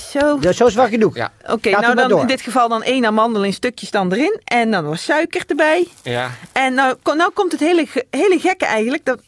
Zo. 0.00 0.36
is 0.36 0.56
zo 0.56 0.68
zwak 0.68 0.88
genoeg. 0.88 1.14
Ja. 1.16 1.32
Oké, 1.46 1.70
nou 1.70 1.94
dan 1.94 2.08
door. 2.08 2.20
in 2.20 2.26
dit 2.26 2.40
geval 2.40 2.68
dan 2.68 2.82
één 2.82 3.04
amandel 3.06 3.44
in 3.44 3.52
stukjes 3.52 3.90
dan 3.90 4.12
erin. 4.12 4.40
En 4.44 4.70
dan 4.70 4.84
wat 4.84 4.98
suiker 4.98 5.42
erbij. 5.46 5.86
Ja. 6.02 6.30
En 6.52 6.74
nou, 6.74 6.96
nou 7.04 7.30
komt 7.32 7.52
het 7.52 7.60
hele, 7.60 7.86
hele 8.10 8.38
gekke 8.38 8.64
eigenlijk. 8.66 9.04
Dat, 9.04 9.20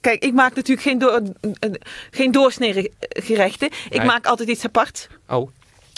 kijk, 0.00 0.22
ik 0.24 0.32
maak 0.32 0.54
natuurlijk 0.54 0.86
geen, 0.86 0.98
door, 0.98 1.20
eh, 1.60 1.70
geen 2.10 2.30
doorsneden 2.32 2.88
gerechten. 2.98 3.66
Ik 3.90 3.96
Nee. 3.98 4.06
maak 4.06 4.26
altijd 4.26 4.48
iets 4.48 4.64
apart. 4.64 5.08
Oh, 5.28 5.50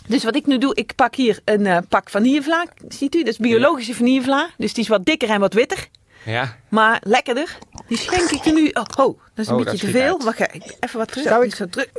Dus 0.08 0.24
wat 0.24 0.34
ik 0.36 0.46
nu 0.46 0.58
doe, 0.58 0.74
ik 0.74 0.94
pak 0.94 1.14
hier 1.14 1.38
een 1.44 1.66
eh, 1.66 1.78
pak 1.88 2.10
vanillevla. 2.10 2.64
Ziet 2.88 3.14
u? 3.14 3.18
Dat 3.18 3.28
is 3.28 3.38
biologische 3.38 3.94
vanillevla. 3.94 4.48
Dus 4.56 4.72
die 4.74 4.82
is 4.82 4.88
wat 4.88 5.04
dikker 5.04 5.30
en 5.30 5.40
wat 5.40 5.52
witter. 5.54 5.86
ja. 6.24 6.56
Maar 6.68 7.00
lekkerder. 7.04 7.58
Die 7.88 7.98
schenk 7.98 8.30
ik 8.30 8.44
er 8.44 8.52
nu. 8.52 8.68
Oh, 8.68 8.82
oh 8.96 9.18
dat 9.34 9.44
is 9.44 9.46
een 9.46 9.54
Oh, 9.54 9.62
beetje 9.64 9.78
te 9.86 9.90
veel. 9.92 10.20
Wacht, 10.24 10.40
ik- 10.40 10.76
even 10.80 10.98
wat 10.98 11.08
terug. 11.08 11.26
Zou 11.28 11.44
ik- 11.44 11.54
Zo 11.54 11.66
druk. 11.68 11.90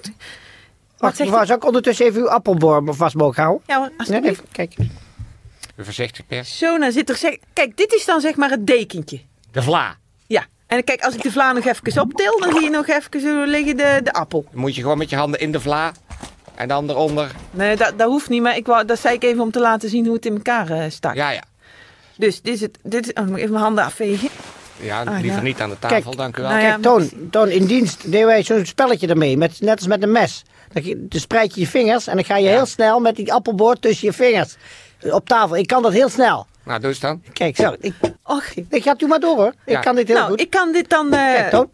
Wacht, 0.97 1.19
mevrouw, 1.19 1.45
zou 1.45 1.57
ik 1.57 1.65
ondertussen 1.65 2.05
even 2.05 2.21
uw 2.21 2.29
appelboor 2.29 2.95
vast 2.95 3.15
mogen 3.15 3.43
houden? 3.43 3.63
Ja, 3.67 3.77
hoor, 3.77 3.87
Nee, 3.87 3.97
alsjeblieft. 3.97 4.39
even, 4.39 4.51
kijk. 4.51 4.75
Even 4.77 5.83
voorzichtig, 5.85 6.25
Per. 6.27 6.43
Zo, 6.45 6.77
nou 6.77 6.91
zit 6.91 7.09
er. 7.09 7.15
zeg- 7.15 7.37
Kijk, 7.53 7.77
dit 7.77 7.93
is 7.93 8.05
dan 8.05 8.21
zeg 8.21 8.35
maar 8.35 8.49
het 8.49 8.67
dekentje. 8.67 9.19
De 9.51 9.61
vla. 9.61 9.95
Ja. 10.27 10.45
En 10.67 10.83
kijk, 10.83 11.01
als 11.03 11.15
ik 11.15 11.21
de 11.23 11.31
vla 11.31 11.51
nog 11.51 11.65
even 11.65 12.01
optil, 12.01 12.39
dan 12.39 12.51
zie 12.51 12.61
je 12.63 12.69
nog 12.69 12.87
even 12.87 13.21
zo 13.21 13.43
liggen 13.43 13.77
de, 13.77 13.99
de 14.03 14.13
appel. 14.13 14.45
Dan 14.51 14.59
moet 14.59 14.75
je 14.75 14.81
gewoon 14.81 14.97
met 14.97 15.09
je 15.09 15.15
handen 15.15 15.39
in 15.39 15.51
de 15.51 15.59
vla. 15.59 15.91
En 16.55 16.67
dan 16.67 16.89
eronder. 16.89 17.31
Nee, 17.51 17.75
dat, 17.75 17.93
dat 17.97 18.07
hoeft 18.09 18.29
niet, 18.29 18.41
maar 18.41 18.55
ik 18.55 18.65
wou, 18.65 18.85
dat 18.85 18.99
zei 18.99 19.15
ik 19.15 19.23
even 19.23 19.41
om 19.41 19.51
te 19.51 19.59
laten 19.59 19.89
zien 19.89 20.05
hoe 20.05 20.15
het 20.15 20.25
in 20.25 20.33
elkaar 20.35 20.69
eh, 20.69 20.89
stak. 20.89 21.15
Ja, 21.15 21.29
ja. 21.29 21.43
Dus 22.15 22.41
dit 22.41 22.53
is 22.53 22.61
het. 22.61 22.77
Dit 22.83 23.05
is, 23.07 23.13
oh, 23.13 23.23
ik 23.23 23.29
moet 23.29 23.37
even 23.39 23.51
mijn 23.51 23.63
handen 23.63 23.83
afvegen. 23.83 24.29
Ja, 24.79 25.03
Ah, 25.03 25.11
liever 25.21 25.37
ja. 25.37 25.41
niet 25.41 25.59
aan 25.59 25.69
de 25.69 25.79
tafel, 25.79 26.01
Kijk. 26.01 26.17
dank 26.17 26.37
u 26.37 26.41
wel. 26.41 26.51
Nou 26.51 26.61
ja, 26.63 26.69
Kijk, 26.69 26.81
Toon, 26.81 27.09
Toon, 27.31 27.49
in 27.49 27.65
dienst 27.65 28.11
deden 28.11 28.27
wij 28.27 28.43
zo'n 28.43 28.65
spelletje 28.65 29.07
ermee. 29.07 29.37
Met, 29.37 29.61
net 29.61 29.77
als 29.77 29.87
met 29.87 30.03
een 30.03 30.11
mes. 30.11 30.43
Dan, 30.73 30.83
spreid 31.09 31.53
je 31.53 31.59
je 31.61 31.67
vingers 31.67 32.07
en 32.07 32.15
dan 32.15 32.25
ga 32.25 32.37
je 32.37 32.47
heel 32.47 32.65
snel 32.65 32.99
met 32.99 33.15
die 33.15 33.33
appelboor 33.33 33.75
tussen 33.79 34.07
je 34.07 34.13
vingers. 34.13 34.55
Op 35.11 35.27
tafel. 35.27 35.55
Ik 35.57 35.67
kan 35.67 35.81
dat 35.81 35.93
heel 35.93 36.09
snel. 36.09 36.45
Nou, 36.63 36.79
doe 36.79 36.89
eens 36.89 36.99
dan. 36.99 37.21
Kijk, 37.33 37.55
zo. 37.55 37.75
Ik, 37.79 37.93
Och, 38.23 38.43
ik 38.69 38.83
ga 38.83 38.91
het 38.91 39.01
u 39.01 39.07
maar 39.07 39.19
door 39.19 39.35
hoor. 39.35 39.53
Ja. 39.65 39.77
Ik 39.77 39.83
kan 39.83 39.95
dit 39.95 40.07
heel 40.07 40.17
nou, 40.17 40.29
goed. 40.29 40.41
ik 40.41 40.49
kan 40.49 40.71
dit 40.71 40.89
dan. 40.89 41.13
eh, 41.13 41.33
Kijk, 41.33 41.49
Toon. 41.49 41.69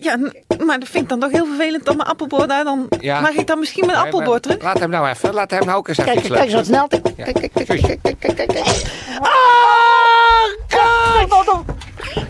Ja, 0.00 0.16
maar 0.64 0.78
dat 0.78 0.88
vind 0.88 1.02
ik 1.02 1.08
dan 1.08 1.20
toch 1.20 1.30
heel 1.30 1.46
vervelend 1.46 1.88
om 1.88 1.96
mijn 1.96 2.08
appelboor 2.08 2.46
daar 2.46 2.64
dan. 2.64 2.86
Ja. 3.00 3.20
Mag 3.20 3.30
ik 3.30 3.46
dan 3.46 3.58
misschien 3.58 3.86
mijn 3.86 3.98
appelboor 3.98 4.40
terug? 4.40 4.62
Laat 4.62 4.78
hem 4.78 4.90
nou 4.90 5.08
even. 5.08 5.34
Laat 5.34 5.50
hem 5.50 5.64
nou 5.64 5.78
ook 5.78 5.88
eens 5.88 5.98
even 5.98 6.12
Kijk, 6.12 6.26
kijk, 6.26 6.34
kijk 6.34 6.50
zo 6.50 6.62
snel. 6.62 6.88
Kijk, 6.88 7.02
kijk, 7.02 7.16
kijk, 7.16 7.52
kijk, 7.52 8.00
kijk, 8.02 8.18
kijk, 8.18 8.36
kijk, 8.36 8.48
kijk. 8.48 8.82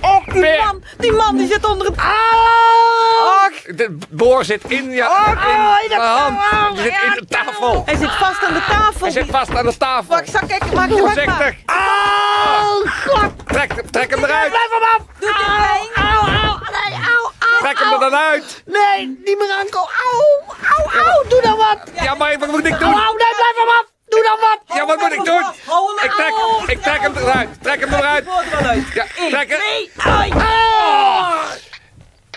Och, 0.00 0.25
die 0.33 0.56
man, 0.59 0.83
die 0.99 1.12
man 1.12 1.37
die 1.37 1.47
zit 1.47 1.64
onder 1.64 1.87
het. 1.87 1.97
Och, 1.97 3.76
de 3.76 3.97
boor 4.11 4.44
zit 4.44 4.64
in 4.64 4.90
je, 4.90 5.04
in 5.83 5.88
de 5.88 5.94
hand. 6.00 6.75
Die 6.75 6.83
zit 6.85 6.92
in 7.02 7.11
de 7.14 7.26
tafel. 7.28 7.83
Hij 7.87 7.97
zit 7.97 8.12
vast 8.12 8.44
aan 8.44 8.54
de 8.54 8.64
tafel. 8.68 9.00
Hij 9.00 9.11
zit 9.11 9.26
vast 9.30 9.56
aan 9.56 9.66
de 9.66 9.76
tafel. 9.76 10.14
Wacht, 10.16 10.30
zal 10.30 10.40
ik 10.40 10.49
kijken, 10.49 10.75
maak 10.75 10.88
je 10.88 11.02
wacht 11.02 11.26
maar. 11.26 11.56
Voorzichtig. 11.64 11.64
Trek, 13.44 13.73
trek 13.90 14.11
hem 14.11 14.25
eruit. 14.25 14.52
Doe 15.21 15.30
au, 15.30 15.61
nee, 15.61 15.90
au, 15.94 16.28
au. 16.28 16.34
Trek 17.64 17.78
hem 17.78 17.92
er 17.92 17.99
dan 17.99 18.14
uit. 18.14 18.62
Nee, 18.66 19.06
niet 19.25 19.38
meer 19.38 19.52
aankomen. 19.59 19.90
Au, 20.04 20.56
au, 20.76 21.06
au. 21.06 21.28
Doe 21.28 21.42
dan 21.42 21.56
wat. 21.56 21.78
Ja, 22.02 22.14
maar 22.14 22.38
wat 22.38 22.49
moet 22.49 22.66
ik 22.66 22.78
doen? 22.78 22.92
Au, 22.92 23.16
nee, 23.16 23.35
blijf 23.35 23.56
hem 23.56 23.68
af. 23.68 23.85
Doe 24.09 24.23
dan 24.23 24.38
wat. 24.40 24.76
Ja, 24.76 24.87
wat 24.87 25.00
moet 25.00 25.12
ik 25.12 25.25
doen? 25.25 25.42
Hem 25.42 26.04
Ik 26.04 26.11
trek, 26.11 26.76
Ik 26.76 26.83
trek 26.83 27.00
hem 27.00 27.16
eruit. 27.16 27.49
Trek 27.62 27.80
hem 27.80 27.92
eruit. 27.92 28.25
Wordt 28.25 28.50
wel 28.50 28.61
uit. 28.61 28.85
Ja, 28.94 29.06
trek 29.28 29.49
hem. 29.50 29.59
Nee, 29.59 29.90
ai. 29.97 30.33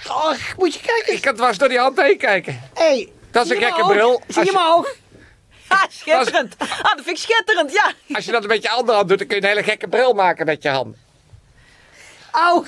Oh, 0.10 0.32
moet 0.58 0.74
je 0.74 0.80
kijken. 0.86 1.14
Ik 1.14 1.22
kan 1.22 1.36
dwars 1.36 1.58
door 1.58 1.70
die 1.70 1.80
hand 1.80 2.02
heen 2.02 2.18
kijken. 2.18 2.62
Hey, 2.74 3.12
Dat 3.32 3.46
is 3.46 3.52
een 3.52 3.58
gekke 3.64 3.86
bril. 3.88 4.22
Zie 4.28 4.46
je 4.46 4.52
mijn 4.52 4.66
oog? 4.66 4.94
Ah, 5.68 5.84
schitterend. 5.90 6.56
Ah, 6.58 6.68
dat 6.84 7.02
vind 7.04 7.08
ik 7.08 7.18
schitterend, 7.18 7.72
ja. 7.72 8.16
Als 8.16 8.26
je 8.26 8.32
dat 8.32 8.42
een 8.42 8.48
beetje 8.48 8.70
andere 8.70 8.98
hand 8.98 9.10
doet, 9.10 9.18
dan 9.18 9.28
kun 9.28 9.38
je 9.38 9.42
een 9.44 9.50
hele 9.50 9.64
gekke 9.64 9.88
bril 9.88 10.14
maken 10.14 10.46
met 10.46 10.64
je 10.64 10.70
hand. 10.70 10.96
Auw. 12.38 12.64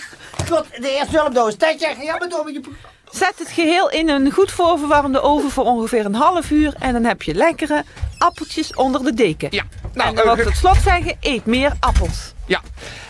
God, 0.50 0.66
de 0.82 0.90
eerste 0.90 1.18
hulpdoos. 1.20 1.56
Tetje, 1.56 1.96
ga 2.00 2.18
maar 2.18 2.30
door 2.30 2.46
met 2.46 2.54
je... 2.54 2.62
Zet 3.12 3.34
het 3.38 3.48
geheel 3.50 3.90
in 3.90 4.10
een 4.10 4.32
goed 4.32 4.52
voorverwarmde 4.52 5.22
oven 5.22 5.50
voor 5.52 5.66
ongeveer 5.66 6.06
een 6.06 6.16
half 6.16 6.50
uur. 6.50 6.74
En 6.80 6.94
dan 6.94 7.04
heb 7.04 7.22
je 7.22 7.34
lekkere 7.34 7.84
appeltjes 8.18 8.76
onder 8.76 9.04
de 9.04 9.14
deken. 9.14 9.48
Ja, 9.52 9.62
en 9.62 9.90
nou, 9.94 10.16
dan 10.16 10.26
wil 10.26 10.38
ik 10.38 10.44
tot 10.44 10.56
slot 10.56 10.78
zeggen, 10.84 11.18
eet 11.22 11.46
meer 11.46 11.74
appels. 11.80 12.34
ja. 12.46 12.62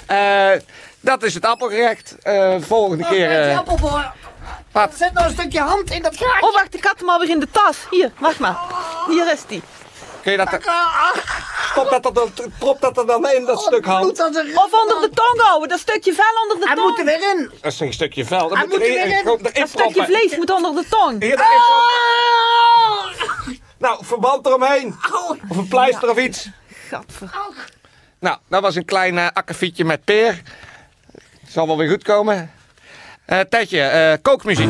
Eh, 0.06 0.60
dat 1.01 1.24
is 1.24 1.34
het 1.34 1.46
appelgerecht. 1.46 2.16
Eh, 2.22 2.56
volgende 2.60 3.04
keer. 3.04 3.30
Met 3.30 3.38
die 3.44 3.51
eh, 3.51 3.58
appel 3.58 3.78
voor. 3.78 4.12
wat? 4.72 4.92
Zet 4.96 5.13
nou 5.13 5.25
een 5.28 5.34
stukje 5.34 5.60
hand 5.60 5.92
in 5.92 6.01
dat 6.01 6.18
gaatje. 6.18 6.48
Oh, 6.48 6.54
wacht, 6.54 6.75
ik 6.75 6.84
had 6.84 7.00
hem 7.00 7.10
alweer 7.10 7.30
in 7.30 7.39
de 7.39 7.48
tas. 7.51 7.78
Hier, 7.89 8.12
wacht 8.18 8.39
maar. 8.39 8.58
Hier 9.08 9.32
is 9.34 9.42
die. 9.48 9.62
Kun 10.22 10.32
je 10.32 10.38
dat 10.38 10.54
er, 10.54 10.62
Ah, 10.66 11.16
stop 11.72 11.90
dat 11.90 12.06
er 12.06 12.14
dan, 12.14 12.32
prop 12.60 12.82
dat 12.82 12.98
er 12.98 13.06
dan 13.06 13.30
in, 13.30 13.46
dat 13.46 13.62
stuk 13.62 13.86
hand. 13.86 14.20
Of 14.56 14.74
onder 14.74 15.02
de 15.02 15.10
tong 15.14 15.42
houden, 15.42 15.70
dat 15.70 15.80
stukje 15.80 16.14
vel 16.14 16.42
onder 16.42 16.60
de 16.60 16.66
Hij 16.66 16.76
tong. 16.76 16.88
moet 16.90 17.00
er 17.00 17.06
weer 17.06 17.30
in. 17.36 17.52
Dat 17.62 17.72
is 17.72 17.80
een 17.80 17.94
stukje 17.94 18.26
vel. 18.26 18.48
Dat 18.50 18.58
Hij 18.58 18.66
moet 18.68 18.74
er 18.76 18.80
weer 18.80 19.06
in. 19.06 19.24
Dat 19.54 19.70
stukje 19.70 20.06
vlees 20.06 20.38
moet 20.38 20.52
onder 20.52 20.76
de 20.76 20.86
tong. 20.90 21.22
Hier, 21.22 21.36
proppen. 21.36 21.58
Nou, 23.78 24.06
verband 24.06 24.46
eromheen. 24.46 24.96
Of 25.50 25.58
een 25.58 25.68
pleister 25.68 26.10
of 26.10 26.18
iets. 26.18 26.48
Gadver. 26.90 27.30
Nou, 28.20 28.38
dat 28.50 28.62
was 28.62 28.76
een 28.76 28.86
klein 28.86 29.18
eh 29.18 29.28
akkefietje 29.34 29.86
met 29.86 30.04
peer. 30.04 30.42
Zal 31.48 31.68
wel 31.68 31.78
weer 31.78 31.90
goed 31.90 32.04
komen. 32.04 32.52
Eh 33.26 33.40
Tetje, 33.40 33.82
eh, 33.82 34.14
kookmuziek. 34.22 34.70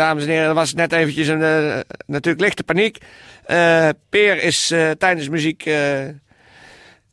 Dames 0.00 0.24
en 0.24 0.30
heren, 0.30 0.48
er 0.48 0.54
was 0.54 0.74
net 0.74 0.92
eventjes 0.92 1.28
een 1.28 1.42
eh, 1.42 1.78
natuurlijk 2.06 2.44
lichte 2.44 2.62
paniek. 2.62 2.98
Eh, 3.44 3.88
Peer 4.08 4.42
is 4.42 4.70
eh, 4.70 4.90
tijdens 4.90 5.28
muziek... 5.28 5.62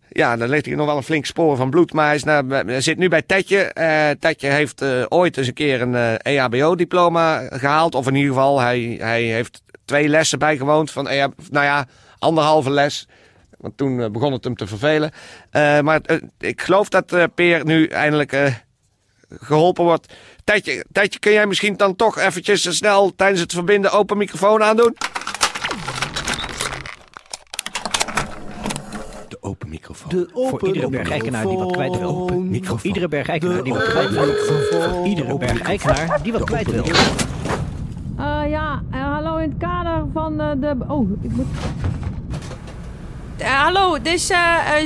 ja, 0.09 0.37
dan 0.37 0.49
ligt 0.49 0.65
hij 0.65 0.75
nog 0.75 0.85
wel 0.85 0.97
een 0.97 1.03
flink 1.03 1.25
spoor 1.25 1.57
van 1.57 1.69
bloed. 1.69 1.93
Maar 1.93 2.05
hij, 2.05 2.15
is 2.15 2.23
naar- 2.23 2.81
zit 2.81 2.97
nu 2.97 3.07
bij 3.07 3.21
Tetje. 3.21 3.71
Tetje 4.19 4.47
heeft 4.47 4.83
ooit 5.09 5.37
eens 5.37 5.47
een 5.47 5.53
keer 5.53 5.81
een 5.81 5.95
eh, 5.95 6.37
EHBO-diploma 6.37 7.47
gehaald. 7.49 7.95
Of 7.95 8.07
in 8.07 8.15
ieder 8.15 8.33
geval, 8.33 8.59
hij, 8.59 8.97
hij 8.99 9.21
heeft 9.21 9.61
twee 9.85 10.07
lessen 10.07 10.39
bijgewoond. 10.39 10.91
Van 10.91 11.07
EH, 11.07 11.25
nou 11.51 11.65
ja, 11.65 11.85
anderhalve 12.19 12.71
les. 12.71 13.07
Want 13.57 13.77
toen 13.77 14.11
begon 14.11 14.31
het 14.33 14.43
hem 14.43 14.55
te 14.55 14.67
vervelen. 14.67 15.11
Maar 15.81 16.01
ik 16.39 16.61
geloof 16.61 16.89
dat 16.89 17.35
Peer 17.35 17.65
nu 17.65 17.87
eindelijk 17.87 18.31
geholpen 19.29 19.83
wordt. 19.83 20.13
Tijdje, 20.43 20.85
tijdje, 20.91 21.19
kun 21.19 21.31
jij 21.31 21.47
misschien 21.47 21.77
dan 21.77 21.95
toch 21.95 22.17
eventjes 22.17 22.77
snel 22.77 23.15
tijdens 23.15 23.41
het 23.41 23.53
verbinden 23.53 23.91
open 23.91 24.17
microfoon 24.17 24.63
aandoen? 24.63 24.95
De 29.27 29.37
open 29.39 29.69
microfoon. 29.69 30.09
De 30.09 30.29
Voor 30.33 30.67
iedere 30.67 30.89
bergijkenaar 30.89 31.45
die 31.47 31.57
wat 31.57 31.71
kwijt 31.71 31.97
wil. 31.97 32.09
Open 32.09 32.49
microfoon. 32.49 32.79
Iedere 32.83 33.07
bergijkenaar 33.07 33.63
die 33.63 33.73
wat 33.73 33.89
kwijt 33.89 34.09
wil. 34.09 34.33
Voor 34.33 35.05
iedere 35.05 35.37
bergijkenaar 35.37 36.23
die 36.23 36.31
wat 36.31 36.43
kwijt 36.43 36.71
wil. 36.71 36.83
Eh, 38.17 38.49
ja, 38.49 38.83
eh, 38.91 39.13
hallo 39.13 39.37
in 39.37 39.49
het 39.49 39.57
kader 39.59 40.05
van 40.13 40.41
eh, 40.41 40.51
de. 40.59 40.75
Oh, 40.87 41.09
ik 41.21 41.31
moet. 41.31 41.45
Eh, 43.37 43.63
hallo, 43.63 44.01
dit 44.01 44.13
is 44.13 44.27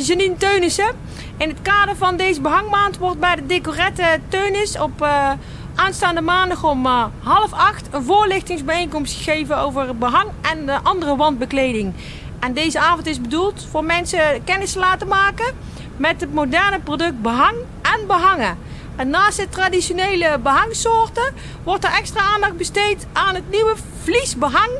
Janine 0.08 0.36
Teunissen. 0.38 0.96
In 1.42 1.50
het 1.50 1.62
kader 1.62 1.96
van 1.96 2.18
deze 2.18 2.42
behangmaand 2.42 2.98
wordt 2.98 3.20
bij 3.20 3.36
de 3.36 3.46
Decorette 3.46 4.20
Teunis 4.28 4.80
op 4.80 5.02
eh, 5.02 5.32
aanstaande 5.76 6.22
maandag 6.22 6.64
om 6.64 6.86
eh, 6.86 7.06
half 7.24 7.54
acht 7.54 7.88
een 7.92 8.04
voorlichtingsbijeenkomst 8.04 9.16
gegeven 9.16 9.58
over 9.58 9.98
behang 9.98 10.30
en 10.42 10.66
de 10.66 10.80
andere 10.84 11.16
wandbekleding. 11.16 11.94
En 12.40 12.54
deze 12.54 12.80
avond 12.80 13.08
is 13.08 13.22
bedoeld 13.22 13.68
voor 13.72 13.84
mensen 13.84 14.44
kennis 14.44 14.72
te 14.72 14.80
laten 14.80 15.08
maken 15.08 15.56
met 15.98 16.22
het 16.22 16.34
moderne 16.34 16.80
product 16.80 17.22
behang 17.22 17.56
en 17.82 18.08
behangen. 18.08 18.58
En 18.96 19.10
naast 19.10 19.38
de 19.38 19.50
traditionele 19.50 20.40
behangsoorten 20.44 21.34
wordt 21.64 21.84
er 21.84 21.92
extra 21.92 22.22
aandacht 22.22 22.58
besteed 22.58 23.08
aan 23.14 23.36
het 23.36 23.50
nieuwe 23.50 23.76
vliesbehang. 24.04 24.72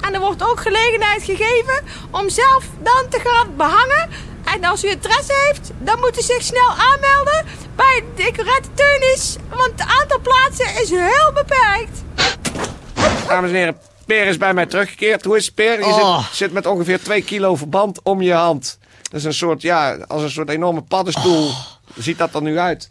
En 0.00 0.14
er 0.14 0.20
wordt 0.20 0.42
ook 0.42 0.60
gelegenheid 0.60 1.22
gegeven 1.22 1.84
om 2.10 2.28
zelf 2.28 2.64
dan 2.82 3.08
te 3.08 3.20
gaan 3.24 3.56
behangen. 3.56 4.08
En 4.54 4.64
als 4.64 4.84
u 4.84 4.88
interesse 4.88 5.32
heeft, 5.46 5.70
dan 5.78 5.98
moet 5.98 6.18
u 6.18 6.22
zich 6.22 6.42
snel 6.42 6.70
aanmelden 6.70 7.44
bij 7.76 8.04
Decorette 8.14 8.68
Teunis. 8.74 9.36
Want 9.48 9.70
het 9.76 9.88
aantal 10.00 10.20
plaatsen 10.20 10.82
is 10.82 10.90
heel 10.90 11.32
beperkt. 11.34 12.02
Dames 13.28 13.50
en 13.50 13.56
heren, 13.56 13.78
Peer 14.06 14.26
is 14.26 14.36
bij 14.36 14.54
mij 14.54 14.66
teruggekeerd. 14.66 15.24
Hoe 15.24 15.36
is 15.36 15.46
het, 15.46 15.54
Peer? 15.54 15.78
Je 15.78 15.84
Oh. 15.84 16.24
zit, 16.26 16.36
zit 16.36 16.52
met 16.52 16.66
ongeveer 16.66 17.02
2 17.02 17.22
kilo 17.22 17.56
verband 17.56 18.00
om 18.02 18.22
je 18.22 18.32
hand. 18.32 18.78
Dat 19.02 19.20
is 19.20 19.24
een 19.24 19.34
soort, 19.34 19.62
ja, 19.62 19.96
als 20.06 20.22
een 20.22 20.30
soort 20.30 20.48
enorme 20.48 20.82
paddenstoel. 20.82 21.46
Oh. 21.48 21.56
Ziet 21.96 22.18
dat 22.18 22.34
er 22.34 22.42
nu 22.42 22.58
uit? 22.58 22.88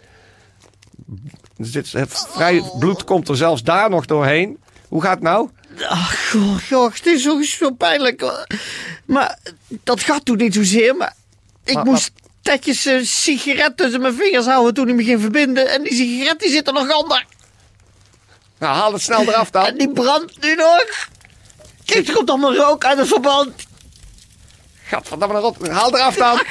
Er 1.57 1.65
zit, 1.65 1.91
het 1.91 2.27
vrij 2.29 2.63
bloed 2.79 3.03
komt 3.03 3.29
er 3.29 3.37
zelfs 3.37 3.63
daar 3.63 3.89
nog 3.89 4.05
doorheen. 4.05 4.59
Hoe 4.87 5.01
gaat 5.01 5.13
het 5.13 5.21
nou? 5.23 5.49
Ach, 5.89 6.29
goh, 6.29 6.57
goh, 6.69 6.93
het 6.93 7.05
is 7.05 7.21
zo, 7.23 7.41
zo 7.41 7.71
pijnlijk. 7.71 8.45
Maar 9.05 9.37
dat 9.67 10.01
gaat 10.01 10.25
toen 10.25 10.37
niet 10.37 10.53
zozeer. 10.53 10.95
Maar 10.95 11.13
ik 11.67 11.73
Maar- 11.75 11.85
moest 11.85 12.11
tetjes 12.41 12.85
een 12.85 13.05
sigaret 13.05 13.77
tussen 13.77 14.01
mijn 14.01 14.13
vingers 14.15 14.45
houden 14.45 14.73
toen 14.73 14.85
hij 14.87 14.95
me 14.95 15.03
ging 15.03 15.21
verbinden. 15.21 15.69
En 15.69 15.83
die 15.83 15.93
sigaret 15.93 16.39
die 16.39 16.49
zit 16.49 16.67
er 16.67 16.73
nog 16.73 16.95
onder. 16.95 17.25
Nou, 18.59 18.75
haal 18.75 18.93
het 18.93 19.01
snel 19.01 19.21
eraf 19.21 19.49
dan. 19.49 19.65
En 19.65 19.77
die 19.77 19.91
brandt 19.91 20.41
nu 20.41 20.55
nog. 20.55 20.85
Kijk, 21.85 22.07
er 22.07 22.13
komt 22.13 22.29
allemaal 22.29 22.55
rook 22.55 22.85
uit 22.85 22.97
het 22.97 23.07
verband. 23.07 23.65
Gadverdamme, 24.87 25.39
rot. 25.39 25.67
haal 25.67 25.95
eraf 25.97 26.15
dan. 26.15 26.41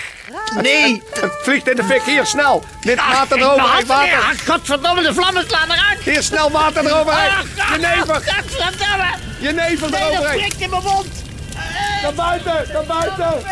Nee. 0.62 1.02
Het 1.20 1.32
vliegt 1.42 1.68
in 1.68 1.76
de 1.76 1.84
fik. 1.84 2.02
Hier, 2.02 2.26
snel. 2.26 2.64
Dit 2.80 2.96
water 2.96 3.36
Ik 3.36 3.42
erover. 3.42 3.86
water, 3.86 4.40
Godverdomme, 4.46 5.02
de 5.02 5.14
vlammen 5.14 5.44
slaan 5.48 5.70
eruit. 5.70 5.98
Hier, 6.00 6.22
snel 6.22 6.50
water 6.50 6.86
eroverheen. 6.86 7.30
Jenever. 7.70 8.14
Godverdomme. 8.14 9.14
Jenever 9.40 9.90
Nee, 9.90 10.00
dat 10.00 10.10
eroverheen. 10.12 10.38
prikt 10.38 10.60
in 10.60 10.70
mijn 10.70 10.82
mond. 10.82 11.06
Naar 12.02 12.14
buiten, 12.14 12.66
naar 12.72 12.84
buiten. 12.84 13.42